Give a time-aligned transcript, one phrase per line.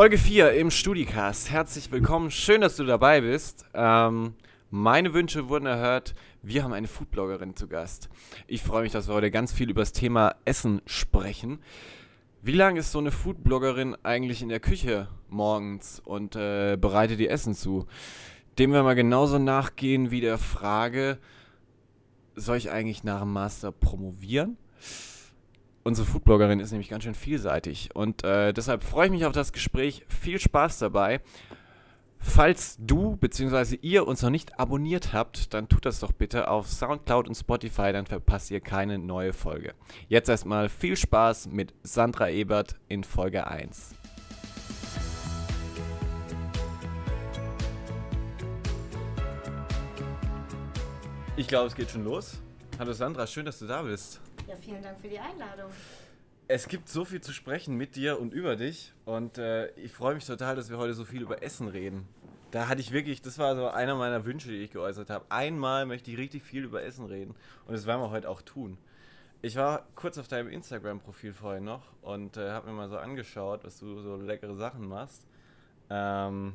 [0.00, 1.50] Folge 4 im Studicast.
[1.50, 2.30] Herzlich willkommen.
[2.30, 3.66] Schön, dass du dabei bist.
[3.74, 4.32] Ähm,
[4.70, 6.14] meine Wünsche wurden erhört.
[6.40, 8.08] Wir haben eine Foodbloggerin zu Gast.
[8.46, 11.58] Ich freue mich, dass wir heute ganz viel über das Thema Essen sprechen.
[12.40, 17.28] Wie lange ist so eine Foodbloggerin eigentlich in der Küche morgens und äh, bereitet die
[17.28, 17.84] Essen zu?
[18.58, 21.18] Dem wir mal genauso nachgehen wie der Frage,
[22.36, 24.56] soll ich eigentlich nach dem Master promovieren?
[25.82, 29.54] Unsere Foodbloggerin ist nämlich ganz schön vielseitig und äh, deshalb freue ich mich auf das
[29.54, 30.04] Gespräch.
[30.08, 31.22] Viel Spaß dabei.
[32.18, 33.78] Falls du bzw.
[33.80, 37.92] ihr uns noch nicht abonniert habt, dann tut das doch bitte auf Soundcloud und Spotify,
[37.92, 39.72] dann verpasst ihr keine neue Folge.
[40.08, 43.94] Jetzt erstmal viel Spaß mit Sandra Ebert in Folge 1.
[51.38, 52.38] Ich glaube, es geht schon los.
[52.78, 54.20] Hallo Sandra, schön, dass du da bist.
[54.50, 55.70] Ja, vielen Dank für die Einladung.
[56.48, 60.16] Es gibt so viel zu sprechen mit dir und über dich und äh, ich freue
[60.16, 62.08] mich total, dass wir heute so viel über Essen reden.
[62.50, 65.24] Da hatte ich wirklich, das war so einer meiner Wünsche, die ich geäußert habe.
[65.28, 68.76] Einmal möchte ich richtig viel über Essen reden und das werden wir heute auch tun.
[69.40, 73.62] Ich war kurz auf deinem Instagram-Profil vorhin noch und äh, habe mir mal so angeschaut,
[73.62, 75.28] was du so leckere Sachen machst.
[75.90, 76.54] Ähm,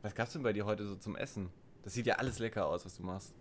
[0.00, 1.50] was gab's denn bei dir heute so zum Essen?
[1.82, 3.34] Das sieht ja alles lecker aus, was du machst.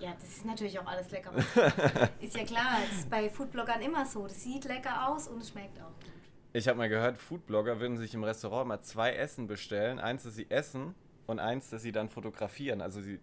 [0.00, 1.32] Ja, das ist natürlich auch alles lecker.
[2.20, 4.24] ist ja klar, das ist bei Foodbloggern immer so.
[4.24, 6.12] Das sieht lecker aus und es schmeckt auch gut.
[6.52, 9.98] Ich habe mal gehört, Foodblogger würden sich im Restaurant mal zwei Essen bestellen.
[9.98, 10.94] Eins, das sie essen
[11.26, 12.80] und eins, das sie dann fotografieren.
[12.80, 13.18] Also sie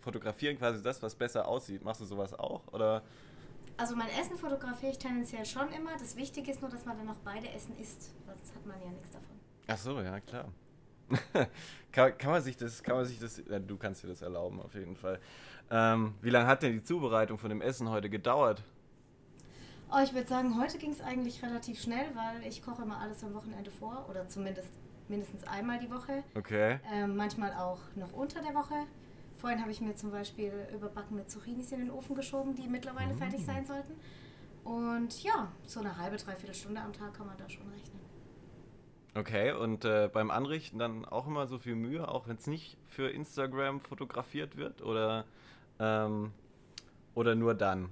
[0.00, 1.84] fotografieren quasi das, was besser aussieht.
[1.84, 2.66] Machst du sowas auch?
[2.72, 3.02] Oder?
[3.76, 5.92] Also mein Essen fotografiere ich tendenziell schon immer.
[5.98, 8.10] Das Wichtige ist nur, dass man dann auch beide Essen isst.
[8.26, 9.36] Sonst hat man ja nichts davon.
[9.66, 10.52] Ach so, ja klar.
[11.92, 14.60] kann, kann man sich das, kann man sich das, ja, du kannst dir das erlauben
[14.60, 15.20] auf jeden Fall.
[15.70, 18.62] Ähm, wie lange hat denn die Zubereitung von dem Essen heute gedauert?
[19.90, 23.22] Oh, ich würde sagen, heute ging es eigentlich relativ schnell, weil ich koche immer alles
[23.22, 24.72] am Wochenende vor oder zumindest
[25.08, 26.24] mindestens einmal die Woche.
[26.34, 26.78] Okay.
[26.92, 28.74] Ähm, manchmal auch noch unter der Woche.
[29.40, 33.18] Vorhin habe ich mir zum Beispiel überbackene Zucchinis in den Ofen geschoben, die mittlerweile mm.
[33.18, 33.94] fertig sein sollten.
[34.64, 38.00] Und ja, so eine halbe, dreiviertel Stunde am Tag kann man da schon rechnen.
[39.14, 42.78] Okay, und äh, beim Anrichten dann auch immer so viel Mühe, auch wenn es nicht
[42.88, 44.82] für Instagram fotografiert wird?
[44.82, 45.24] Oder
[45.78, 46.32] ähm,
[47.14, 47.90] oder nur dann?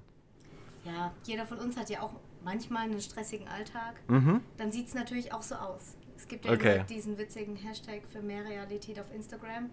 [0.85, 2.13] Ja, jeder von uns hat ja auch
[2.43, 3.95] manchmal einen stressigen Alltag.
[4.07, 4.41] Mhm.
[4.57, 5.95] Dann sieht es natürlich auch so aus.
[6.17, 6.85] Es gibt ja okay.
[6.89, 9.69] diesen witzigen Hashtag für mehr Realität auf Instagram.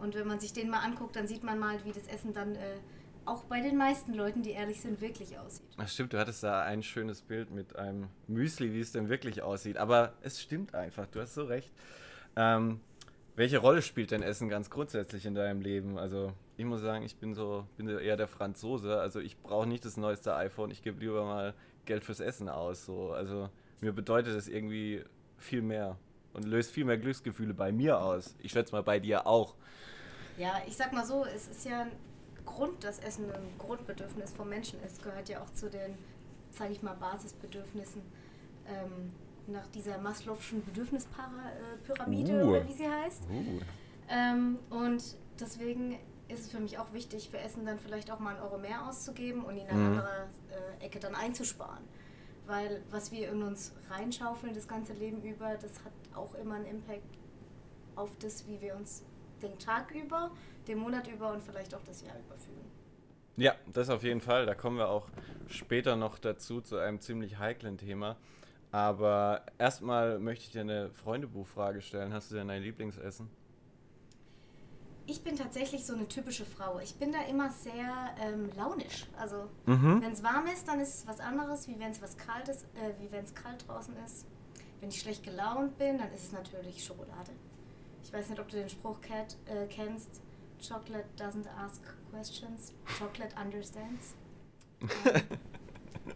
[0.00, 2.56] Und wenn man sich den mal anguckt, dann sieht man mal, wie das Essen dann
[2.56, 2.78] äh,
[3.26, 5.66] auch bei den meisten Leuten, die ehrlich sind, wirklich aussieht.
[5.76, 9.42] Ach stimmt, du hattest da ein schönes Bild mit einem Müsli, wie es denn wirklich
[9.42, 9.76] aussieht.
[9.76, 11.72] Aber es stimmt einfach, du hast so recht.
[12.36, 12.80] Ähm,
[13.36, 15.98] welche Rolle spielt denn Essen ganz grundsätzlich in deinem Leben?
[15.98, 19.00] Also ich muss sagen, ich bin so, bin so eher der Franzose.
[19.00, 21.54] Also ich brauche nicht das neueste iPhone, ich gebe lieber mal
[21.84, 22.84] Geld fürs Essen aus.
[22.84, 23.12] So.
[23.12, 23.50] Also
[23.80, 25.04] mir bedeutet das irgendwie
[25.38, 25.98] viel mehr
[26.32, 28.36] und löst viel mehr Glücksgefühle bei mir aus.
[28.40, 29.54] Ich schätze mal bei dir auch.
[30.36, 31.92] Ja, ich sag mal so, es ist ja ein
[32.44, 35.96] Grund, dass Essen ein Grundbedürfnis vom Menschen ist, gehört ja auch zu den,
[36.50, 38.02] sage ich mal, Basisbedürfnissen.
[38.66, 39.12] Ähm,
[39.46, 42.48] nach dieser Maslow'schen Bedürfnispyramide uh.
[42.48, 43.24] oder wie sie heißt.
[43.30, 43.60] Uh.
[44.08, 45.02] Ähm, und
[45.38, 45.98] deswegen
[46.34, 48.86] ist es für mich auch wichtig, für Essen dann vielleicht auch mal einen Euro mehr
[48.86, 49.86] auszugeben und ihn an mhm.
[49.86, 50.28] anderer
[50.80, 51.84] äh, Ecke dann einzusparen.
[52.46, 56.66] Weil was wir in uns reinschaufeln das ganze Leben über, das hat auch immer einen
[56.66, 57.18] Impact
[57.96, 59.02] auf das, wie wir uns
[59.40, 60.30] den Tag über,
[60.68, 62.70] den Monat über und vielleicht auch das Jahr über fühlen.
[63.36, 64.46] Ja, das auf jeden Fall.
[64.46, 65.08] Da kommen wir auch
[65.48, 68.16] später noch dazu, zu einem ziemlich heiklen Thema.
[68.70, 72.12] Aber erstmal möchte ich dir eine Freundebuchfrage stellen.
[72.12, 73.28] Hast du denn dein Lieblingsessen?
[75.06, 76.78] Ich bin tatsächlich so eine typische Frau.
[76.80, 79.06] Ich bin da immer sehr ähm, launisch.
[79.18, 80.00] Also mhm.
[80.00, 82.92] wenn es warm ist, dann ist es was anderes, wie wenn es was kaltes, äh,
[83.00, 84.26] wie wenn es kalt draußen ist.
[84.80, 87.32] Wenn ich schlecht gelaunt bin, dann ist es natürlich Schokolade.
[88.02, 90.22] Ich weiß nicht, ob du den Spruch Cat, äh, kennst.
[90.66, 94.14] Chocolate doesn't ask questions, chocolate understands.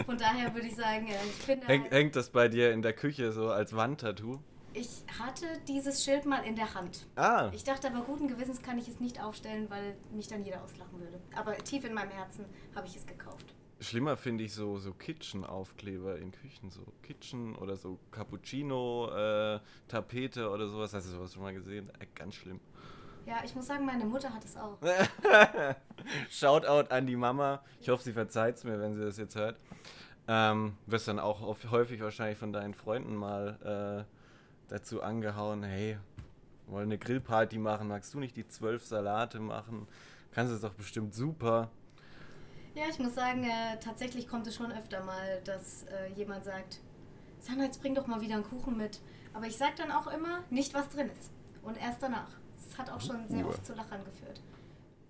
[0.06, 1.67] Von daher würde ich sagen, ich bin da.
[1.67, 4.38] Häng, hängt das bei dir in der Küche so als Wandtattoo?
[4.75, 7.06] Ich hatte dieses Schild mal in der Hand.
[7.17, 7.50] Ah.
[7.53, 11.00] Ich dachte aber, guten Gewissens kann ich es nicht aufstellen, weil mich dann jeder auslachen
[11.00, 11.19] würde.
[11.35, 12.44] Aber tief in meinem Herzen
[12.75, 13.55] habe ich es gekauft.
[13.81, 20.69] Schlimmer finde ich so, so Kitchen-Aufkleber in Küchen, so Kitchen oder so Cappuccino-Tapete äh, oder
[20.69, 20.93] sowas.
[20.94, 21.88] Hast du sowas schon mal gesehen?
[22.00, 22.59] Äh, ganz schlimm.
[23.25, 24.79] Ja, ich muss sagen, meine Mutter hat es auch.
[26.31, 27.62] Shoutout an die Mama.
[27.81, 29.61] Ich hoffe, sie verzeiht es mir, wenn sie das jetzt hört.
[30.26, 34.18] Ähm, wirst dann auch häufig wahrscheinlich von deinen Freunden mal äh,
[34.69, 35.99] dazu angehauen, hey,
[36.67, 39.87] wollen eine Grillparty machen, magst du nicht die zwölf Salate machen?
[40.32, 41.70] Kannst du es doch bestimmt super.
[42.75, 46.81] Ja, ich muss sagen, äh, tatsächlich kommt es schon öfter mal, dass äh, jemand sagt,
[47.41, 49.00] Sandra, jetzt bring doch mal wieder einen Kuchen mit.
[49.35, 51.31] Aber ich sage dann auch immer, nicht was drin ist.
[51.62, 52.31] Und erst danach.
[52.55, 54.41] Das hat auch schon sehr oft zu Lachern geführt.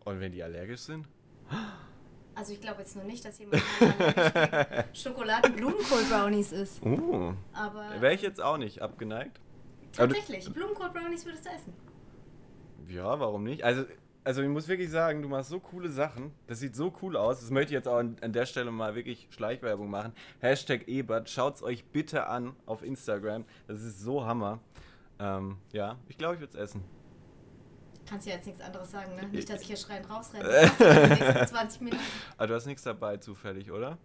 [0.05, 1.07] Und wenn die allergisch sind?
[2.35, 3.63] Also ich glaube jetzt nur nicht, dass jemand
[4.93, 6.83] Schokoladen-Blumenkohl-Brownies isst.
[6.85, 7.35] Uh.
[7.53, 9.41] Aber Wäre ich jetzt auch nicht abgeneigt.
[9.93, 11.73] Du- tatsächlich, Blumenkohl-Brownies würdest du essen.
[12.89, 13.63] Ja, warum nicht?
[13.65, 13.85] Also,
[14.25, 16.33] also ich muss wirklich sagen, du machst so coole Sachen.
[16.47, 17.41] Das sieht so cool aus.
[17.41, 20.13] Das möchte ich jetzt auch an, an der Stelle mal wirklich Schleichwerbung machen.
[20.41, 21.29] Hashtag Ebert.
[21.31, 23.45] Schaut's euch bitte an auf Instagram.
[23.67, 24.61] Das ist so Hammer.
[25.19, 26.85] Ähm, ja, ich glaube, ich würde es essen.
[28.09, 29.27] Kannst ja jetzt nichts anderes sagen, ne?
[29.29, 30.45] Nicht, dass ich hier schreiend rausrenne.
[30.79, 32.03] Das machst du in den nächsten 20 Minuten.
[32.39, 33.99] Aber du hast nichts dabei zufällig, oder?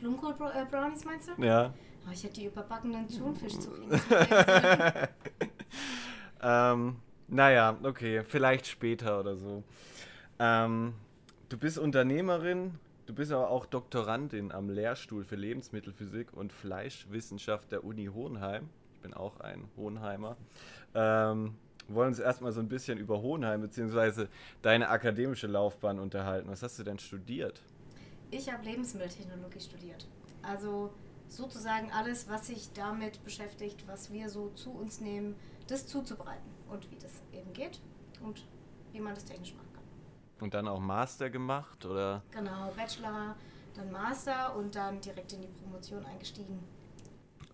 [0.00, 1.42] Blumenkohl-Brownies meinst du?
[1.44, 1.72] Ja.
[2.06, 3.70] Oh, ich hätte die überbackenen Thunfisch zu
[6.42, 6.96] ähm,
[7.28, 9.62] naja, okay, vielleicht später oder so.
[10.38, 10.94] Ähm,
[11.48, 17.84] du bist Unternehmerin, du bist aber auch Doktorandin am Lehrstuhl für Lebensmittelphysik und Fleischwissenschaft der
[17.84, 18.68] Uni Hohenheim.
[18.92, 20.36] Ich bin auch ein Hohenheimer.
[20.94, 21.56] Ähm,
[21.88, 24.26] wollen uns erstmal so ein bisschen über Hohenheim bzw.
[24.62, 26.48] deine akademische Laufbahn unterhalten.
[26.50, 27.62] Was hast du denn studiert?
[28.30, 30.06] Ich habe Lebensmitteltechnologie studiert.
[30.42, 30.92] Also
[31.36, 35.34] sozusagen alles, was sich damit beschäftigt, was wir so zu uns nehmen,
[35.66, 37.80] das zuzubereiten und wie das eben geht
[38.22, 38.46] und
[38.92, 39.82] wie man das technisch machen kann.
[40.40, 42.22] Und dann auch Master gemacht oder?
[42.30, 43.36] Genau, Bachelor,
[43.74, 46.58] dann Master und dann direkt in die Promotion eingestiegen.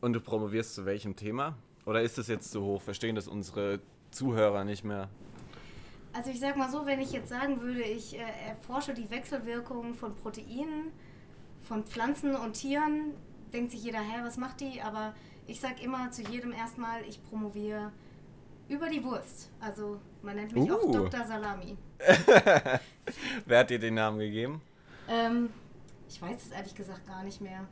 [0.00, 1.56] Und du promovierst zu welchem Thema?
[1.87, 2.82] Oder ist das jetzt zu hoch?
[2.82, 3.81] Verstehen das unsere
[4.11, 5.09] Zuhörer nicht mehr?
[6.12, 9.94] Also ich sag mal so, wenn ich jetzt sagen würde, ich äh, erforsche die Wechselwirkungen
[9.94, 10.91] von Proteinen,
[11.62, 13.15] von Pflanzen und Tieren,
[13.52, 14.81] denkt sich jeder, hä, was macht die?
[14.81, 15.14] Aber
[15.47, 17.93] ich sag immer zu jedem erstmal, ich promoviere
[18.69, 19.50] über die Wurst.
[19.61, 20.93] Also man nennt mich auch Uh.
[20.93, 21.25] Dr.
[21.25, 21.76] Salami.
[23.47, 24.62] Wer hat dir den Namen gegeben?
[25.08, 25.50] Ähm,
[26.08, 27.67] ich weiß es ehrlich gesagt gar nicht mehr.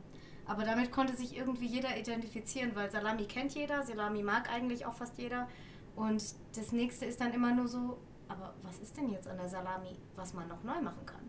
[0.45, 4.93] Aber damit konnte sich irgendwie jeder identifizieren, weil Salami kennt jeder, Salami mag eigentlich auch
[4.95, 5.47] fast jeder.
[5.95, 6.23] Und
[6.55, 9.95] das nächste ist dann immer nur so, aber was ist denn jetzt an der Salami,
[10.15, 11.21] was man noch neu machen kann?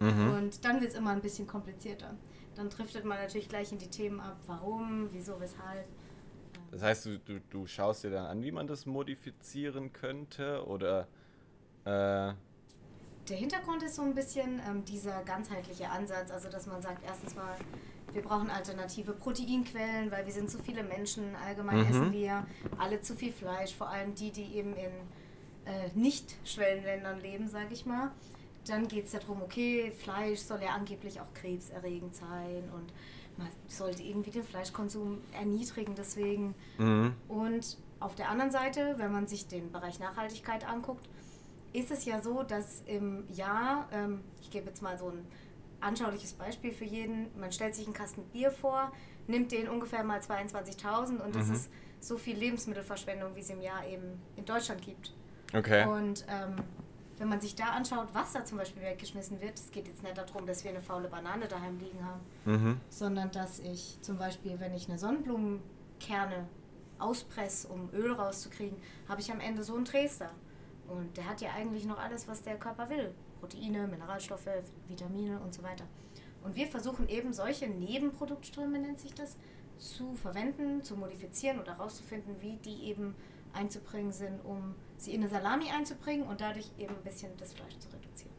[0.00, 0.30] Mhm.
[0.30, 2.14] Und dann wird es immer ein bisschen komplizierter.
[2.56, 5.86] Dann driftet man natürlich gleich in die Themen ab, warum, wieso, weshalb.
[6.72, 10.64] Das heißt, du, du, du schaust dir dann an, wie man das modifizieren könnte?
[10.66, 11.06] Oder
[11.84, 12.32] äh,
[13.28, 17.34] Der Hintergrund ist so ein bisschen ähm, dieser ganzheitliche Ansatz, also dass man sagt, erstens
[17.34, 17.54] mal,
[18.12, 21.86] wir brauchen alternative Proteinquellen, weil wir sind zu viele Menschen, allgemein Mhm.
[21.86, 22.46] essen wir
[22.78, 24.90] alle zu viel Fleisch, vor allem die, die eben in
[25.66, 28.10] äh, Nicht-Schwellenländern leben, sage ich mal.
[28.66, 32.92] Dann geht es darum, okay, Fleisch soll ja angeblich auch krebserregend sein und
[33.36, 36.54] man sollte irgendwie den Fleischkonsum erniedrigen deswegen.
[36.78, 37.14] mhm.
[37.28, 41.08] Und auf der anderen Seite, wenn man sich den Bereich Nachhaltigkeit anguckt,
[41.72, 45.24] ist es ja so, dass im Jahr, ähm, ich gebe jetzt mal so ein
[45.80, 48.92] anschauliches Beispiel für jeden, man stellt sich einen Kasten Bier vor,
[49.26, 51.54] nimmt den ungefähr mal 22.000 und das Mhm.
[51.54, 51.70] ist
[52.00, 55.12] so viel Lebensmittelverschwendung, wie es im Jahr eben in Deutschland gibt.
[55.54, 55.86] okay.
[55.86, 56.56] Und ähm,
[57.20, 60.16] wenn man sich da anschaut, was da zum Beispiel weggeschmissen wird, es geht jetzt nicht
[60.16, 62.80] darum, dass wir eine faule Banane daheim liegen haben, Mhm.
[62.88, 66.48] sondern dass ich zum Beispiel, wenn ich eine Sonnenblumenkerne
[66.98, 68.76] auspresse, um Öl rauszukriegen,
[69.06, 70.30] habe ich am Ende so einen Dresder.
[70.88, 73.12] Und der hat ja eigentlich noch alles, was der Körper will.
[73.40, 74.48] Proteine, Mineralstoffe,
[74.88, 75.84] Vitamine und so weiter.
[76.42, 79.36] Und wir versuchen eben solche Nebenproduktströme, nennt sich das,
[79.76, 83.14] zu verwenden, zu modifizieren oder herauszufinden, wie die eben
[83.52, 87.78] einzubringen sind, um sie in eine Salami einzubringen und dadurch eben ein bisschen das Fleisch
[87.78, 88.34] zu reduzieren.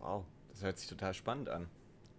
[0.00, 1.68] Wow, das hört sich total spannend an.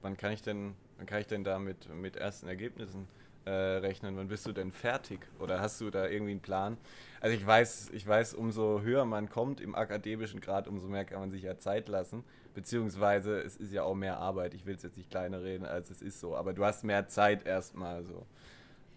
[0.01, 3.07] Wann kann ich denn, wann kann ich denn da mit, mit ersten Ergebnissen
[3.45, 4.15] äh, rechnen?
[4.17, 5.19] Wann bist du denn fertig?
[5.39, 6.77] Oder hast du da irgendwie einen Plan?
[7.21, 11.19] Also ich weiß, ich weiß, umso höher man kommt im akademischen Grad, umso mehr kann
[11.19, 12.23] man sich ja Zeit lassen.
[12.53, 14.53] Beziehungsweise es ist ja auch mehr Arbeit.
[14.53, 16.35] Ich will es jetzt nicht kleiner reden, als es ist so.
[16.35, 18.25] Aber du hast mehr Zeit erstmal so.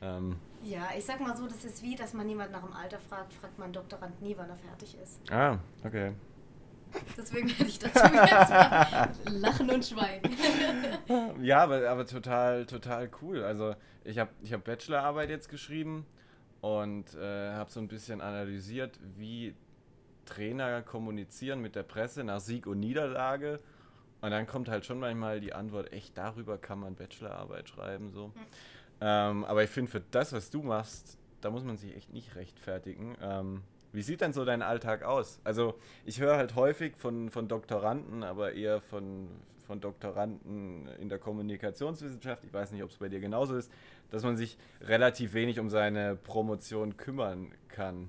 [0.03, 2.99] Ähm, Ja, ich sag mal so, das ist wie, dass man niemand nach dem Alter
[2.99, 5.21] fragt, fragt man Doktorand nie, wann er fertig ist.
[5.33, 6.13] ah, okay.
[7.17, 10.31] Deswegen werde ich dazu jetzt lachen und schweigen.
[11.43, 13.43] Ja, aber, aber total, total cool.
[13.45, 16.05] Also ich habe ich hab Bachelorarbeit jetzt geschrieben
[16.61, 19.55] und äh, habe so ein bisschen analysiert, wie
[20.27, 23.59] Trainer kommunizieren mit der Presse nach Sieg und Niederlage.
[24.21, 28.13] Und dann kommt halt schon manchmal die Antwort, echt, darüber kann man Bachelorarbeit schreiben.
[28.13, 28.33] So.
[29.05, 32.37] Ähm, aber ich finde, für das, was du machst, da muss man sich echt nicht
[32.37, 33.17] rechtfertigen.
[33.21, 35.41] Ähm, wie sieht denn so dein Alltag aus?
[35.43, 35.75] Also
[36.07, 39.29] ich höre halt häufig von, von Doktoranden, aber eher von,
[39.67, 43.73] von Doktoranden in der Kommunikationswissenschaft, ich weiß nicht, ob es bei dir genauso ist,
[44.13, 48.09] dass man sich relativ wenig um seine Promotion kümmern kann.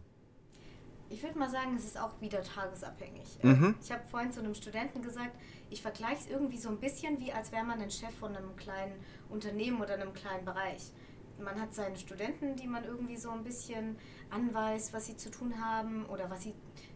[1.13, 3.38] Ich würde mal sagen, es ist auch wieder tagesabhängig.
[3.43, 3.75] Mhm.
[3.79, 5.29] Ich habe vorhin zu einem Studenten gesagt,
[5.70, 8.55] ich vergleiche es irgendwie so ein bisschen wie, als wäre man ein Chef von einem
[8.55, 8.93] kleinen
[9.29, 10.91] Unternehmen oder einem kleinen Bereich.
[11.38, 13.98] man hat seine Studenten, die man irgendwie so ein bisschen
[14.32, 16.53] anweist, was sie zu tun haben oder was sie,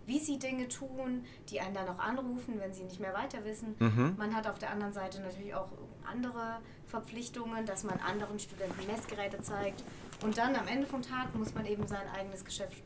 [0.08, 3.76] wie sie Dinge tun, die einen dann auch anrufen, wenn sie nicht mehr weiter wissen.
[3.78, 4.16] Mhm.
[4.18, 5.70] Man hat auf der anderen Seite natürlich auch
[6.04, 9.84] andere Verpflichtungen, dass man anderen Studenten Messgeräte zeigt.
[10.24, 12.82] Und dann am Ende vom Tag muss man eben sein eigenes Geschäft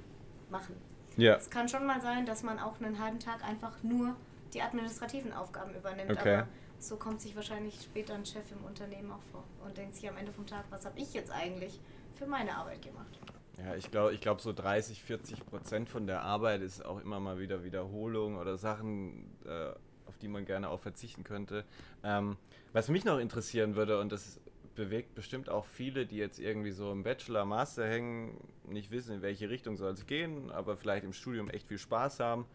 [0.50, 0.76] machen.
[1.18, 1.36] Ja.
[1.36, 4.16] Es kann schon mal sein, dass man auch einen halben Tag einfach nur
[4.54, 6.12] die administrativen Aufgaben übernimmt.
[6.12, 6.36] Okay.
[6.36, 6.48] Aber
[6.80, 10.18] so kommt sich wahrscheinlich später ein Chef im Unternehmen auch vor und denkt sich am
[10.18, 11.80] Ende vom Tag, was habe ich jetzt eigentlich
[12.18, 13.20] für meine Arbeit gemacht?
[13.58, 17.20] Ja, ich glaube, ich glaub, so 30, 40 Prozent von der Arbeit ist auch immer
[17.20, 19.70] mal wieder Wiederholung oder Sachen, äh,
[20.08, 21.64] auf die man gerne auch verzichten könnte.
[22.04, 22.38] Ähm,
[22.74, 24.41] was mich noch interessieren würde, und das
[24.76, 28.38] bewegt bestimmt auch viele, die jetzt irgendwie so im Bachelor, Master hängen,
[28.68, 32.20] nicht wissen, in welche Richtung soll es gehen, aber vielleicht im Studium echt viel Spaß
[32.20, 32.46] haben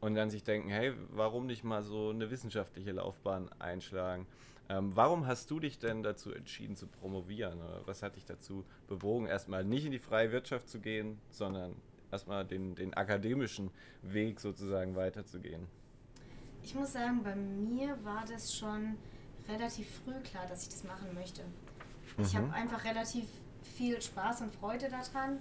[0.00, 4.26] und dann sich denken, hey, warum nicht mal so eine wissenschaftliche Laufbahn einschlagen?
[4.68, 7.58] Ähm, warum hast du dich denn dazu entschieden zu promovieren?
[7.84, 11.74] Was hat dich dazu bewogen, erstmal nicht in die freie Wirtschaft zu gehen, sondern
[12.10, 13.70] erstmal den, den akademischen
[14.02, 15.66] Weg sozusagen weiterzugehen?
[16.62, 18.96] Ich muss sagen, bei mir war das schon
[19.48, 21.42] relativ früh klar, dass ich das machen möchte.
[22.18, 22.38] Ich Mhm.
[22.38, 23.24] habe einfach relativ
[23.76, 25.38] viel Spaß und Freude daran,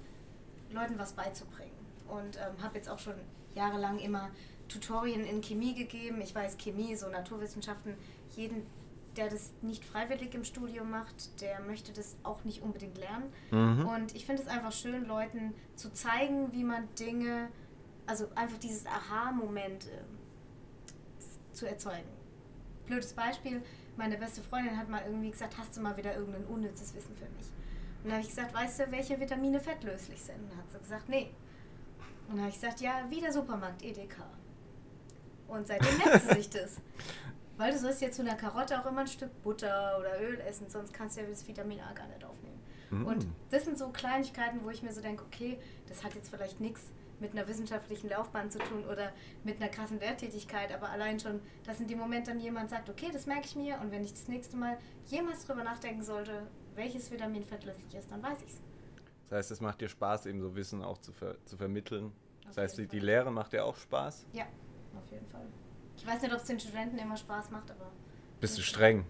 [0.72, 1.72] Leuten was beizubringen.
[2.07, 3.15] Und ähm, habe jetzt auch schon
[3.55, 4.29] jahrelang immer
[4.67, 6.19] Tutorien in Chemie gegeben.
[6.22, 7.95] Ich weiß, Chemie, so Naturwissenschaften,
[8.36, 8.65] jeden,
[9.15, 13.31] der das nicht freiwillig im Studium macht, der möchte das auch nicht unbedingt lernen.
[13.51, 13.86] Mhm.
[13.86, 17.50] Und ich finde es einfach schön, Leuten zu zeigen, wie man Dinge,
[18.07, 20.17] also einfach dieses Aha-Moment ähm,
[21.53, 22.10] zu erzeugen.
[22.88, 23.62] Blödes Beispiel,
[23.97, 27.29] meine beste Freundin hat mal irgendwie gesagt, hast du mal wieder irgendein unnützes Wissen für
[27.38, 27.47] mich?
[28.03, 30.35] Und dann habe ich gesagt, weißt du, welche Vitamine fettlöslich sind?
[30.39, 31.31] Und dann hat sie gesagt, nee.
[32.27, 34.15] Und dann habe ich gesagt, ja, wie der Supermarkt EDK.
[35.47, 36.77] Und seitdem merkt sie sich das.
[37.57, 40.69] Weil du sollst jetzt zu einer Karotte auch immer ein Stück Butter oder Öl essen,
[40.69, 42.59] sonst kannst du ja das Vitamin A gar nicht aufnehmen.
[42.89, 43.05] Mhm.
[43.05, 46.59] Und das sind so Kleinigkeiten, wo ich mir so denke, okay, das hat jetzt vielleicht
[46.59, 46.91] nichts
[47.24, 49.12] mit einer wissenschaftlichen Laufbahn zu tun oder
[49.44, 53.10] mit einer krassen Lehrtätigkeit, aber allein schon, dass in dem Moment dann jemand sagt, okay,
[53.12, 54.77] das merke ich mir und wenn ich das nächste Mal
[55.08, 58.60] jemals drüber nachdenken sollte, welches Vitamin fettlöslich ist, dann weiß ich's.
[59.30, 62.12] Das heißt, es macht dir Spaß, eben so Wissen auch zu, ver zu vermitteln.
[62.46, 63.00] Das Auf heißt, die, die.
[63.00, 64.25] Lehre macht dir auch Spaß.
[64.34, 64.44] Ja,
[64.96, 65.46] auf jeden Fall.
[65.98, 67.89] Ich weiß nicht, ob es den Studenten immer Spaß macht, aber
[68.42, 69.06] Bist du streng?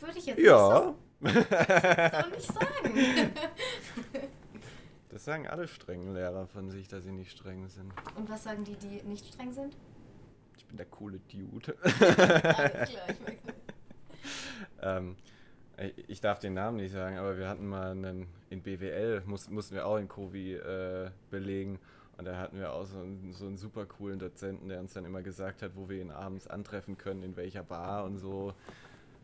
[0.00, 0.94] würde ich jetzt Ja.
[1.20, 1.40] nicht so,
[2.22, 3.32] so nicht sagen.
[5.16, 7.90] Das sagen alle strengen Lehrer von sich, dass sie nicht streng sind.
[8.16, 9.74] und was sagen die, die nicht streng sind?
[10.58, 11.74] Ich bin der coole Dude.
[11.82, 13.54] Alles klar, ich merke.
[14.82, 15.16] ähm,
[16.06, 19.74] ich- darf den Namen nicht sagen, aber wir hatten mal einen in BWL, muss, mussten
[19.74, 21.78] wir auch in Kovi äh, belegen.
[22.18, 25.06] Und da hatten wir auch so einen, so einen super coolen Dozenten, der uns dann
[25.06, 28.52] immer gesagt hat, wo wir ihn abends antreffen können, in welcher Bar und so.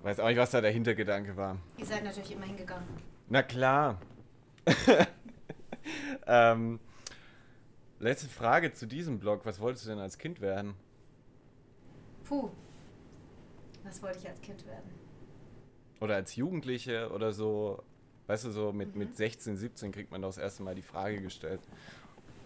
[0.01, 1.59] Weiß auch nicht, was da der Hintergedanke war.
[1.77, 2.89] Ihr seid natürlich immer hingegangen.
[3.29, 4.01] Na klar.
[6.27, 6.81] ähm,
[7.99, 9.45] letzte Frage zu diesem Blog.
[9.45, 10.75] Was wolltest du denn als Kind werden?
[12.25, 12.51] Puh.
[13.85, 14.91] Was wollte ich als Kind werden?
[16.01, 17.83] Oder als Jugendliche oder so?
[18.27, 18.99] Weißt du, so mit, Mhm.
[18.99, 21.61] mit 16, 17 kriegt man doch das erste Mal die Frage gestellt.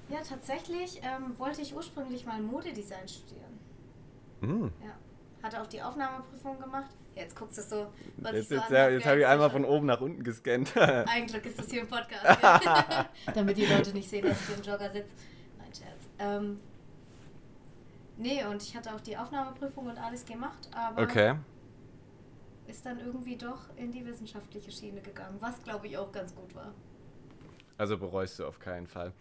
[0.08, 3.58] Ja, tatsächlich ähm, wollte ich ursprünglich mal Modedesign studieren.
[4.40, 4.72] Hm.
[4.82, 4.96] Ja.
[5.42, 6.90] Hatte auch die Aufnahmeprüfung gemacht.
[7.16, 7.86] Jetzt guckst du so,
[8.18, 10.76] was Jetzt, ich so jetzt, ja, jetzt habe ich einmal von oben nach unten gescannt.
[10.76, 12.38] Ein Glück ist das hier im Podcast.
[13.34, 15.14] Damit die Leute nicht sehen, dass ich im Jogger sitze.
[15.56, 16.08] Nein, Scherz.
[16.18, 16.60] Ähm,
[18.18, 21.36] nee, und ich hatte auch die Aufnahmeprüfung und alles gemacht, aber okay.
[22.66, 26.54] ist dann irgendwie doch in die wissenschaftliche Schiene gegangen, was glaube ich auch ganz gut
[26.54, 26.74] war.
[27.78, 29.14] Also bereust du auf keinen Fall.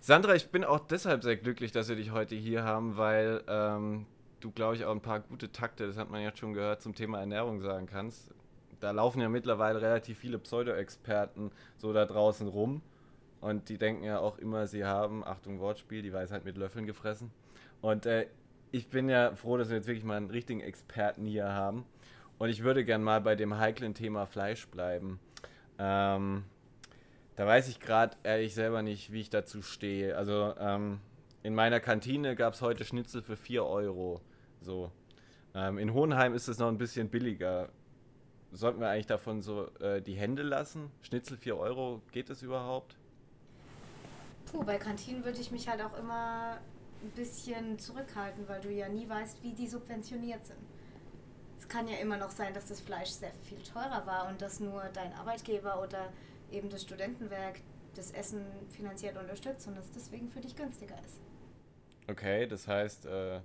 [0.00, 4.04] Sandra, ich bin auch deshalb sehr glücklich, dass wir dich heute hier haben, weil ähm,
[4.44, 6.94] du, glaube ich, auch ein paar gute Takte, das hat man jetzt schon gehört, zum
[6.94, 8.34] Thema Ernährung sagen kannst.
[8.80, 12.82] Da laufen ja mittlerweile relativ viele Pseudo-Experten so da draußen rum
[13.40, 17.32] und die denken ja auch immer, sie haben, Achtung Wortspiel, die Weisheit mit Löffeln gefressen.
[17.80, 18.26] Und äh,
[18.70, 21.84] ich bin ja froh, dass wir jetzt wirklich mal einen richtigen Experten hier haben.
[22.38, 25.18] Und ich würde gern mal bei dem heiklen Thema Fleisch bleiben.
[25.78, 26.44] Ähm,
[27.34, 30.16] da weiß ich gerade ehrlich selber nicht, wie ich dazu stehe.
[30.16, 31.00] Also ähm,
[31.42, 34.20] in meiner Kantine gab es heute Schnitzel für 4 Euro.
[34.62, 34.90] So.
[35.54, 37.68] Ähm, in Hohenheim ist es noch ein bisschen billiger.
[38.52, 40.90] Sollten wir eigentlich davon so äh, die Hände lassen?
[41.02, 42.96] Schnitzel 4 Euro, geht es überhaupt?
[44.50, 46.58] Puh, bei Kantinen würde ich mich halt auch immer
[47.02, 50.60] ein bisschen zurückhalten, weil du ja nie weißt, wie die subventioniert sind.
[51.58, 54.60] Es kann ja immer noch sein, dass das Fleisch sehr viel teurer war und dass
[54.60, 56.12] nur dein Arbeitgeber oder
[56.50, 57.60] eben das Studentenwerk
[57.94, 61.20] das Essen finanziell unterstützt und es deswegen für dich günstiger ist.
[62.08, 63.40] Okay, das heißt, äh,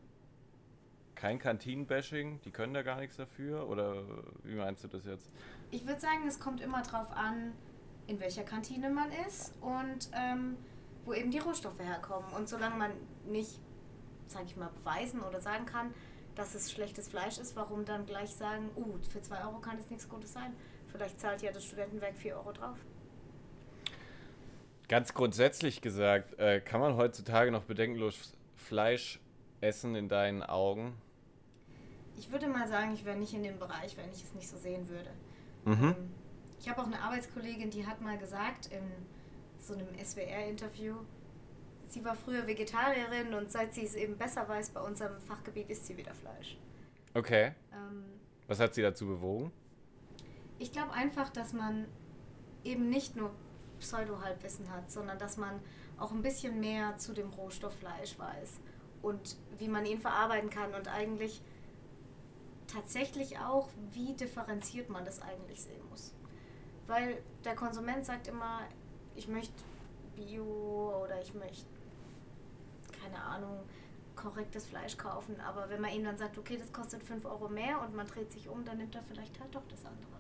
[1.17, 3.67] kein Kantinenbashing, die können da gar nichts dafür?
[3.67, 4.03] Oder
[4.43, 5.29] wie meinst du das jetzt?
[5.71, 7.53] Ich würde sagen, es kommt immer darauf an,
[8.05, 10.55] in welcher Kantine man ist und ähm,
[11.05, 12.31] wo eben die Rohstoffe herkommen.
[12.33, 12.91] Und solange man
[13.25, 13.59] nicht,
[14.27, 15.93] sage ich mal, beweisen oder sagen kann,
[16.35, 19.89] dass es schlechtes Fleisch ist, warum dann gleich sagen, uh, für 2 Euro kann es
[19.89, 20.55] nichts Gutes sein.
[20.91, 22.77] Vielleicht zahlt ja das Studentenwerk 4 Euro drauf.
[24.87, 29.19] Ganz grundsätzlich gesagt, äh, kann man heutzutage noch bedenkenlos Fleisch
[29.59, 30.93] essen in deinen Augen?
[32.17, 34.57] Ich würde mal sagen, ich wäre nicht in dem Bereich, wenn ich es nicht so
[34.57, 35.11] sehen würde.
[35.65, 35.95] Mhm.
[35.97, 36.11] Ähm,
[36.59, 38.83] ich habe auch eine Arbeitskollegin, die hat mal gesagt in
[39.59, 40.95] so einem SWR-Interview,
[41.87, 45.85] sie war früher Vegetarierin und seit sie es eben besser weiß bei unserem Fachgebiet, isst
[45.87, 46.57] sie wieder Fleisch.
[47.13, 47.53] Okay.
[47.71, 48.03] Ähm,
[48.47, 49.51] Was hat sie dazu bewogen?
[50.59, 51.85] ich glaube einfach, dass man
[52.63, 53.31] eben nicht nur
[53.79, 55.59] Pseudo-Halbwissen hat, sondern dass man
[55.99, 58.59] auch ein bisschen mehr zu dem Rohstoff Fleisch weiß
[59.01, 61.41] und wie man ihn verarbeiten kann und eigentlich
[62.67, 66.13] tatsächlich auch, wie differenziert man das eigentlich sehen muss.
[66.87, 68.61] Weil der Konsument sagt immer,
[69.15, 69.63] ich möchte
[70.15, 71.65] Bio oder ich möchte,
[73.01, 73.59] keine Ahnung,
[74.15, 75.39] korrektes Fleisch kaufen.
[75.41, 78.31] Aber wenn man ihm dann sagt, okay, das kostet 5 Euro mehr und man dreht
[78.31, 80.17] sich um, dann nimmt er vielleicht halt doch das andere.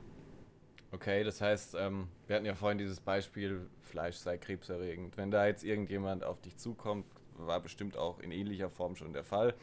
[0.91, 5.17] Okay, das heißt, ähm, wir hatten ja vorhin dieses Beispiel, Fleisch sei krebserregend.
[5.17, 9.23] Wenn da jetzt irgendjemand auf dich zukommt, war bestimmt auch in ähnlicher Form schon der
[9.23, 9.53] Fall.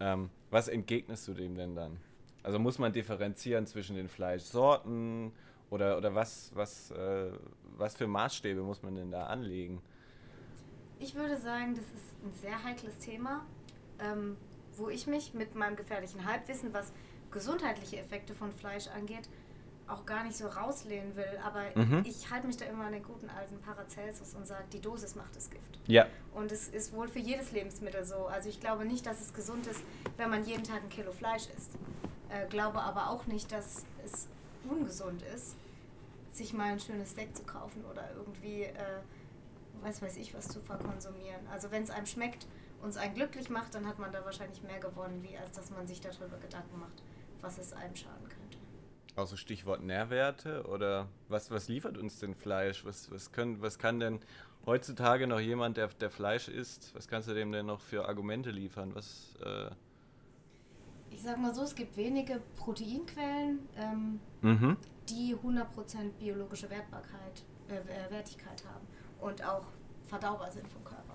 [0.00, 1.98] Ähm, was entgegnest du dem denn dann?
[2.46, 5.32] Also muss man differenzieren zwischen den Fleischsorten
[5.68, 7.32] oder, oder was, was, äh,
[7.76, 9.82] was für Maßstäbe muss man denn da anlegen?
[11.00, 13.44] Ich würde sagen, das ist ein sehr heikles Thema,
[13.98, 14.36] ähm,
[14.76, 16.92] wo ich mich mit meinem gefährlichen Halbwissen, was
[17.32, 19.28] gesundheitliche Effekte von Fleisch angeht,
[19.88, 21.40] auch gar nicht so rauslehnen will.
[21.44, 22.04] Aber Mhm.
[22.06, 25.34] ich halte mich da immer an den guten alten Paracelsus und sage, die Dosis macht
[25.34, 25.80] das Gift.
[25.88, 26.06] Ja.
[26.32, 28.26] Und es ist wohl für jedes Lebensmittel so.
[28.26, 29.82] Also ich glaube nicht, dass es gesund ist,
[30.16, 31.72] wenn man jeden Tag ein Kilo Fleisch isst.
[32.28, 34.28] Äh, glaube aber auch nicht, dass es
[34.68, 35.56] ungesund ist,
[36.32, 39.00] sich mal ein schönes Steak zu kaufen oder irgendwie, äh,
[39.82, 41.46] weiß weiß ich, was zu verkonsumieren.
[41.50, 42.46] Also wenn es einem schmeckt
[42.82, 45.70] und es einen glücklich macht, dann hat man da wahrscheinlich mehr gewonnen, wie als dass
[45.70, 47.02] man sich darüber Gedanken macht,
[47.40, 48.58] was es einem schaden könnte.
[49.14, 52.84] Auch so Stichwort Nährwerte oder was, was liefert uns denn Fleisch?
[52.84, 54.20] Was, was, können, was kann denn
[54.66, 58.50] heutzutage noch jemand, der, der Fleisch isst, was kannst du dem denn noch für Argumente
[58.50, 58.94] liefern?
[58.94, 59.70] Was, äh,
[61.16, 64.76] Ich sag mal so, es gibt wenige Proteinquellen, ähm, mhm.
[65.08, 65.64] die 100%
[66.18, 68.86] biologische Wertbarkeit, äh, äh, Wertigkeit haben
[69.22, 69.62] und auch
[70.04, 71.14] verdaubar sind vom Körper.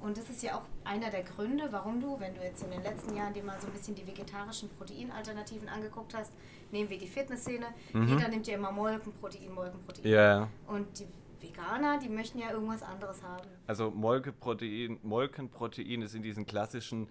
[0.00, 2.82] Und das ist ja auch einer der Gründe, warum du, wenn du jetzt in den
[2.82, 6.32] letzten Jahren dir mal so ein bisschen die vegetarischen Proteinalternativen angeguckt hast,
[6.72, 8.08] nehmen wir die Fitnessszene, Mhm.
[8.08, 10.06] jeder nimmt ja immer Molkenprotein, Molkenprotein.
[10.10, 11.06] Ja, Und die
[11.40, 13.46] Veganer, die möchten ja irgendwas anderes haben.
[13.68, 17.08] also Molkeprotein, Molkenprotein ist in diesen klassischen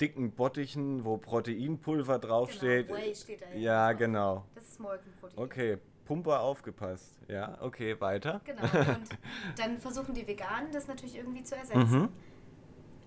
[0.00, 2.88] dicken Bottichen, wo Proteinpulver draufsteht.
[2.88, 4.44] Genau, Whey steht da ja genau.
[4.54, 5.38] Das ist Molkenprotein.
[5.38, 7.18] Okay, Pumper aufgepasst.
[7.28, 8.40] Ja, okay, weiter.
[8.44, 8.62] Genau.
[8.62, 9.08] Und
[9.56, 12.00] dann versuchen die Veganen das natürlich irgendwie zu ersetzen.
[12.00, 12.08] Mhm.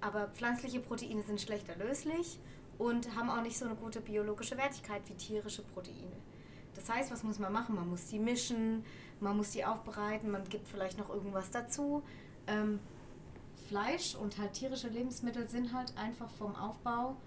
[0.02, 2.40] Aber pflanzliche Proteine sind schlechter löslich
[2.78, 6.12] und haben auch nicht so eine gute biologische Wertigkeit wie tierische Proteine.
[6.76, 7.76] Das heißt, was muss man machen?
[7.76, 8.84] Man muss die mischen,
[9.20, 12.04] man muss die aufbereiten, man gibt vielleicht noch irgendwas dazu.
[12.48, 12.80] Ähm,
[13.74, 17.18] Fleisch und halt tierische Lebensmittel sind halt einfach vom Aufbau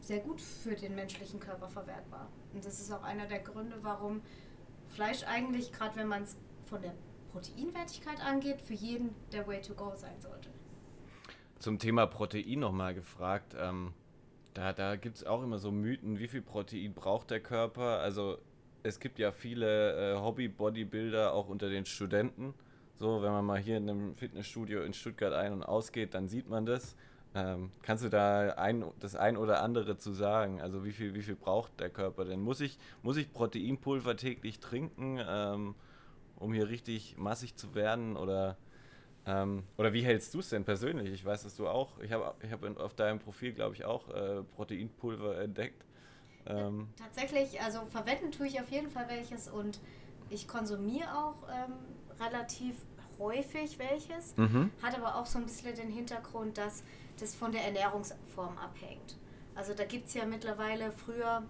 [0.00, 2.28] sehr gut für den menschlichen Körper verwertbar.
[2.52, 4.20] Und das ist auch einer der Gründe, warum
[4.88, 6.92] Fleisch eigentlich, gerade wenn man es von der
[7.32, 10.50] Proteinwertigkeit angeht, für jeden der Way to go sein sollte.
[11.58, 13.56] Zum Thema Protein nochmal gefragt.
[13.58, 13.94] Ähm,
[14.52, 18.00] da da gibt es auch immer so Mythen, wie viel Protein braucht der Körper?
[18.00, 18.36] Also
[18.82, 22.52] es gibt ja viele äh, Hobby-Bodybuilder auch unter den Studenten.
[23.02, 26.48] So, wenn man mal hier in einem Fitnessstudio in Stuttgart ein- und ausgeht, dann sieht
[26.48, 26.94] man das.
[27.34, 30.60] Ähm, kannst du da ein, das ein oder andere zu sagen?
[30.60, 32.40] Also wie viel, wie viel braucht der Körper denn?
[32.40, 35.74] Muss ich, muss ich Proteinpulver täglich trinken, ähm,
[36.36, 38.16] um hier richtig massig zu werden?
[38.16, 38.56] Oder,
[39.26, 41.10] ähm, oder wie hältst du es denn persönlich?
[41.10, 44.10] Ich weiß, dass du auch, ich habe ich hab auf deinem Profil, glaube ich, auch
[44.10, 45.84] äh, Proteinpulver entdeckt.
[46.46, 49.80] Ähm, Tatsächlich, also verwenden tue ich auf jeden Fall welches und
[50.30, 51.72] ich konsumiere auch ähm,
[52.20, 52.76] relativ
[53.22, 54.36] häufig welches.
[54.36, 54.70] mhm.
[54.82, 56.82] Hat aber auch so ein bisschen den Hintergrund, dass
[57.18, 59.16] das von der Ernährungsform abhängt.
[59.54, 61.42] Also da gibt es ja mittlerweile, früher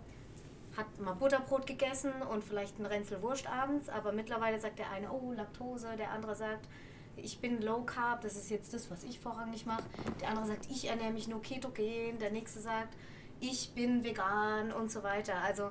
[0.77, 5.11] hat man Butterbrot gegessen und vielleicht ein Ränzel Wurst abends, aber mittlerweile sagt der eine,
[5.13, 6.69] oh, Laktose, der andere sagt,
[7.17, 9.85] ich bin Low Carb, das ist jetzt das, was ich vorrangig mache.
[10.21, 12.97] Der andere sagt, ich ernähre mich nur ketogen, der nächste sagt,
[13.41, 15.35] ich bin vegan und so weiter.
[15.43, 15.71] Also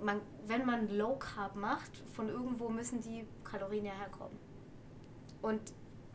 [0.00, 4.38] man, wenn man Low Carb macht, von irgendwo müssen die Kalorien ja herkommen.
[5.44, 5.60] Und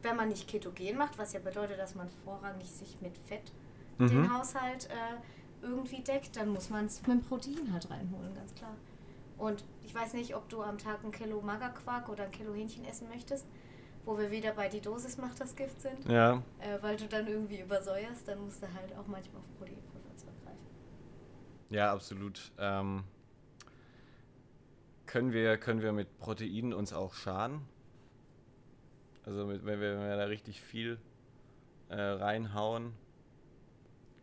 [0.01, 3.51] wenn man nicht ketogen macht, was ja bedeutet, dass man vorrangig sich mit Fett
[3.99, 4.33] den Mhm.
[4.33, 8.75] Haushalt äh, irgendwie deckt, dann muss man es mit Protein halt reinholen, ganz klar.
[9.37, 12.85] Und ich weiß nicht, ob du am Tag ein Kilo Magerquark oder ein Kilo Hähnchen
[12.85, 13.45] essen möchtest,
[14.03, 16.05] wo wir wieder bei die Dosis macht das Gift sind.
[16.07, 16.41] Ja.
[16.59, 20.65] Äh, weil du dann irgendwie übersäuerst, dann musst du halt auch manchmal auf Proteinpulver zurückgreifen.
[21.69, 22.51] Ja, absolut.
[22.57, 23.03] Ähm,
[25.05, 27.61] können, wir, können wir mit Proteinen uns auch schaden?
[29.29, 30.97] Also mit, wenn, wir, wenn wir da richtig viel
[31.89, 32.93] äh, reinhauen.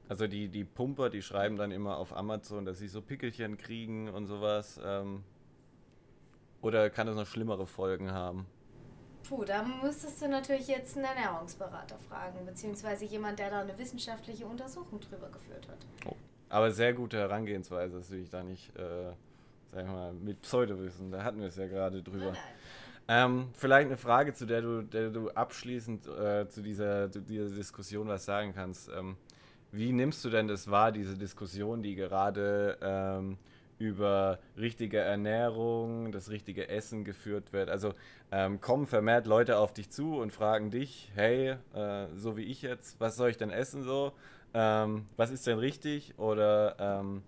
[0.09, 4.09] Also die, die Pumper, die schreiben dann immer auf Amazon, dass sie so Pickelchen kriegen
[4.09, 4.81] und sowas.
[4.85, 5.23] Ähm,
[6.61, 8.47] oder kann das noch schlimmere Folgen haben?
[9.29, 14.45] Puh, da müsstest du natürlich jetzt einen Ernährungsberater fragen, beziehungsweise jemand, der da eine wissenschaftliche
[14.45, 15.79] Untersuchung drüber geführt hat.
[16.05, 16.16] Oh.
[16.49, 19.12] Aber sehr gute Herangehensweise, dass ich da nicht, äh,
[19.71, 22.27] sag ich mal, mit Pseudowissen, da hatten wir es ja gerade drüber.
[22.27, 22.86] Nein, nein.
[23.09, 27.55] Ähm, vielleicht eine Frage, zu der du, der du abschließend äh, zu, dieser, zu dieser
[27.55, 28.88] Diskussion was sagen kannst.
[28.88, 29.16] Ähm,
[29.71, 33.38] wie nimmst du denn das wahr, diese Diskussion, die gerade ähm,
[33.79, 37.71] über richtige Ernährung, das richtige Essen geführt wird?
[37.71, 37.95] Also
[38.33, 42.62] ähm, kommen vermehrt Leute auf dich zu und fragen dich, hey, äh, so wie ich
[42.62, 44.12] jetzt, was soll ich denn essen so?
[44.53, 46.19] Ähm, was ist denn richtig?
[46.19, 47.23] Oder ähm,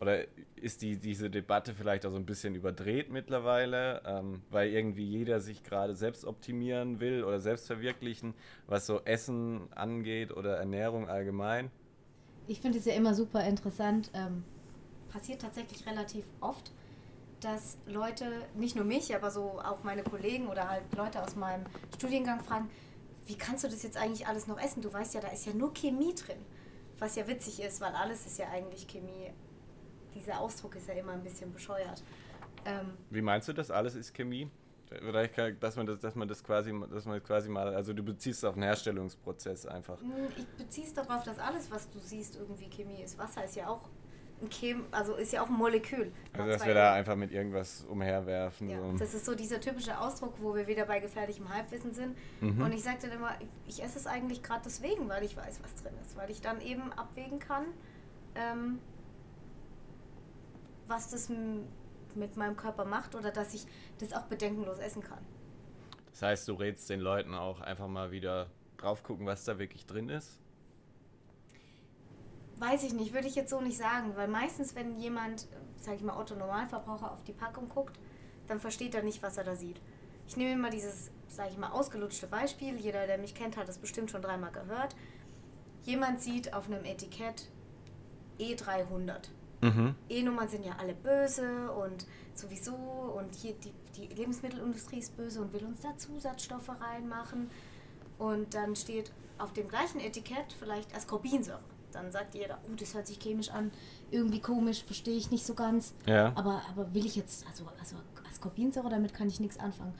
[0.00, 0.24] oder
[0.56, 5.40] ist die, diese Debatte vielleicht auch so ein bisschen überdreht mittlerweile, ähm, weil irgendwie jeder
[5.40, 8.34] sich gerade selbst optimieren will oder selbst verwirklichen,
[8.66, 11.70] was so Essen angeht oder Ernährung allgemein?
[12.48, 14.10] Ich finde es ja immer super interessant.
[14.14, 14.42] Ähm,
[15.12, 16.72] passiert tatsächlich relativ oft,
[17.40, 21.64] dass Leute, nicht nur mich, aber so auch meine Kollegen oder halt Leute aus meinem
[21.94, 22.70] Studiengang fragen,
[23.26, 24.80] wie kannst du das jetzt eigentlich alles noch essen?
[24.82, 26.38] Du weißt ja, da ist ja nur Chemie drin.
[26.98, 29.30] Was ja witzig ist, weil alles ist ja eigentlich Chemie
[30.14, 32.02] dieser Ausdruck ist ja immer ein bisschen bescheuert.
[32.64, 33.70] Ähm, Wie meinst du das?
[33.70, 34.50] Alles ist Chemie?
[34.88, 38.38] Vielleicht, dass man das, dass man das quasi, dass man quasi mal, also du beziehst
[38.38, 40.00] es auf einen Herstellungsprozess einfach.
[40.00, 43.16] Hm, ich beziehe es darauf, dass alles, was du siehst, irgendwie Chemie ist.
[43.16, 43.88] Wasser ist ja auch
[44.42, 46.12] ein Chem, also ist ja auch ein Molekül.
[46.32, 48.68] Also dass wir da einfach mit irgendwas umherwerfen.
[48.68, 48.98] Ja, so.
[48.98, 52.16] das ist so dieser typische Ausdruck, wo wir wieder bei gefährlichem Halbwissen sind.
[52.40, 52.60] Mhm.
[52.60, 55.60] Und ich sage dann immer, ich, ich esse es eigentlich gerade deswegen, weil ich weiß,
[55.62, 56.16] was drin ist.
[56.16, 57.66] Weil ich dann eben abwägen kann,
[58.34, 58.78] ähm,
[60.90, 61.30] was das
[62.14, 63.64] mit meinem Körper macht oder dass ich
[63.98, 65.24] das auch bedenkenlos essen kann.
[66.10, 69.86] Das heißt, du rätst den Leuten auch einfach mal wieder drauf gucken, was da wirklich
[69.86, 70.38] drin ist.
[72.58, 75.46] Weiß ich nicht, würde ich jetzt so nicht sagen, weil meistens, wenn jemand,
[75.78, 77.98] sage ich mal, Otto Normalverbraucher auf die Packung guckt,
[78.48, 79.80] dann versteht er nicht, was er da sieht.
[80.26, 82.76] Ich nehme immer dieses, sage ich mal, ausgelutschte Beispiel.
[82.78, 84.94] Jeder, der mich kennt, hat es bestimmt schon dreimal gehört.
[85.82, 87.48] Jemand sieht auf einem Etikett
[88.38, 89.30] E300.
[89.60, 89.94] Mhm.
[90.08, 95.52] E-Nummern sind ja alle böse und sowieso und hier die, die Lebensmittelindustrie ist böse und
[95.52, 97.50] will uns da Zusatzstoffe reinmachen.
[98.18, 101.60] Und dann steht auf dem gleichen Etikett vielleicht Ascorbinsäure.
[101.92, 103.72] Dann sagt jeder, oh, das hört sich chemisch an,
[104.10, 105.94] irgendwie komisch, verstehe ich nicht so ganz.
[106.06, 106.32] Ja.
[106.36, 107.96] Aber, aber will ich jetzt, also, also
[108.30, 109.94] Ascorbinsäure, damit kann ich nichts anfangen.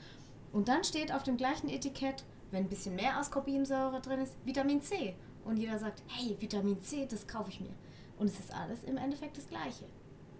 [0.53, 4.81] Und dann steht auf dem gleichen Etikett, wenn ein bisschen mehr Ascorbinsäure drin ist, Vitamin
[4.81, 5.15] C.
[5.43, 7.73] Und jeder sagt, hey, Vitamin C, das kaufe ich mir.
[8.21, 9.85] Und es ist alles im Endeffekt das Gleiche.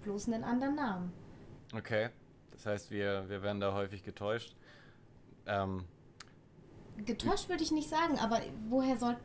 [0.03, 1.11] Bloß einen anderen Namen.
[1.73, 2.09] Okay.
[2.51, 4.55] Das heißt, wir, wir werden da häufig getäuscht.
[5.47, 5.85] Ähm,
[7.03, 8.39] Getäuscht würde ich nicht sagen, aber
[8.69, 9.17] woher sollt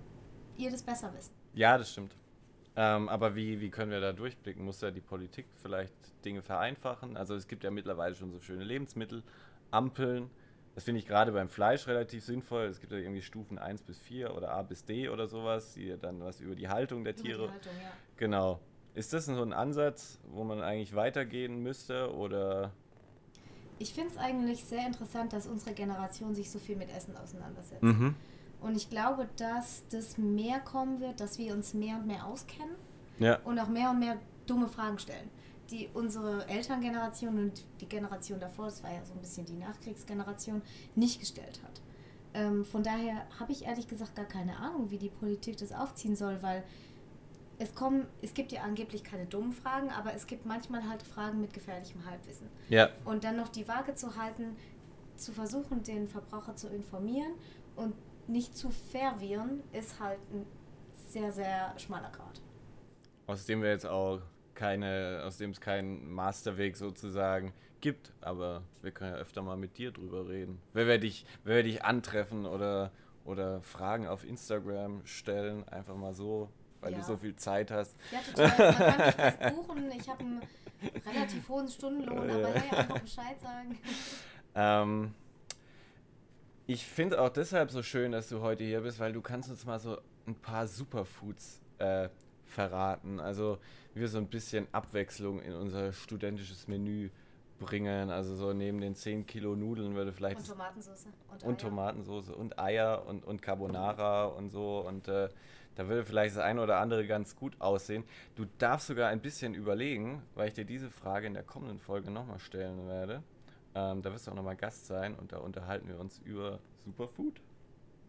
[0.56, 1.34] ihr das besser wissen?
[1.52, 2.16] ja, das stimmt.
[2.76, 4.64] Ähm, aber wie, wie können wir da durchblicken?
[4.64, 5.92] Muss ja die Politik vielleicht
[6.24, 7.14] Dinge vereinfachen?
[7.18, 9.22] Also es gibt ja mittlerweile schon so schöne Lebensmittel,
[9.70, 10.30] Ampeln.
[10.76, 12.66] Das finde ich gerade beim Fleisch relativ sinnvoll.
[12.66, 15.96] Es gibt ja irgendwie Stufen 1 bis 4 oder A bis D oder sowas, die
[16.00, 17.46] dann was über die Haltung der Über Tiere.
[17.46, 17.90] die Haltung, ja.
[18.18, 18.60] Genau.
[18.94, 22.72] Ist das so ein Ansatz, wo man eigentlich weitergehen müsste oder
[23.78, 27.82] Ich finde es eigentlich sehr interessant, dass unsere Generation sich so viel mit Essen auseinandersetzt.
[27.82, 28.14] Mhm.
[28.60, 32.74] Und ich glaube, dass das mehr kommen wird, dass wir uns mehr und mehr auskennen
[33.18, 33.38] Ja.
[33.44, 35.30] und auch mehr und mehr dumme Fragen stellen,
[35.70, 40.62] die unsere Elterngeneration und die Generation davor, das war ja so ein bisschen die Nachkriegsgeneration,
[40.94, 41.80] nicht gestellt hat.
[42.34, 46.16] Ähm, von daher habe ich ehrlich gesagt gar keine Ahnung, wie die Politik das aufziehen
[46.16, 46.64] soll, weil
[47.58, 51.40] es kommen, es gibt ja angeblich keine dummen Fragen, aber es gibt manchmal halt Fragen
[51.40, 52.48] mit gefährlichem Halbwissen.
[52.68, 52.90] Ja.
[53.04, 54.56] Und dann noch die Waage zu halten,
[55.16, 57.32] zu versuchen, den Verbraucher zu informieren
[57.74, 57.94] und
[58.28, 60.44] nicht zu verwirren, ist halt ein
[61.08, 62.42] sehr, sehr schmaler Grad.
[63.26, 64.20] Aus dem wir jetzt auch
[64.56, 69.78] keine, aus dem es keinen Masterweg sozusagen gibt, aber wir können ja öfter mal mit
[69.78, 70.60] dir drüber reden.
[70.72, 72.90] Wenn wir dich, wenn wir dich antreffen oder,
[73.24, 76.48] oder Fragen auf Instagram stellen, einfach mal so,
[76.80, 76.98] weil Ja.
[76.98, 77.94] du so viel Zeit hast.
[78.10, 78.72] Ja, total.
[78.72, 79.90] Man kann mich fast buchen.
[79.92, 80.42] Ich habe einen
[81.06, 83.78] relativ hohen Stundenlohn, aber hey, einfach Bescheid sagen.
[84.54, 85.14] Ähm,
[86.66, 89.64] ich finde auch deshalb so schön, dass du heute hier bist, weil du kannst uns
[89.64, 92.08] mal so ein paar Superfoods äh,
[92.44, 93.20] verraten.
[93.20, 93.58] Also
[93.96, 97.10] wir so ein bisschen Abwechslung in unser studentisches Menü
[97.58, 98.10] bringen.
[98.10, 100.38] Also so neben den 10 Kilo Nudeln würde vielleicht...
[100.38, 101.06] Und Tomatensauce.
[101.32, 104.80] Und, und Tomatensauce und Eier und, und Carbonara und so.
[104.86, 105.28] Und äh,
[105.74, 108.04] da würde vielleicht das eine oder andere ganz gut aussehen.
[108.34, 112.10] Du darfst sogar ein bisschen überlegen, weil ich dir diese Frage in der kommenden Folge
[112.10, 113.22] nochmal stellen werde.
[113.74, 117.40] Ähm, da wirst du auch nochmal Gast sein und da unterhalten wir uns über Superfood.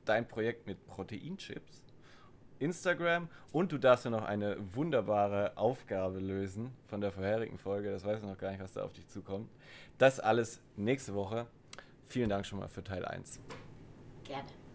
[0.06, 1.84] Dein Projekt mit Proteinchips.
[2.60, 7.92] Instagram und du darfst ja noch eine wunderbare Aufgabe lösen von der vorherigen Folge.
[7.92, 9.50] Das weiß ich noch gar nicht, was da auf dich zukommt.
[9.98, 11.48] Das alles nächste Woche.
[12.08, 13.40] Vielen Dank schon mal für Teil 1.
[14.24, 14.67] Gerne.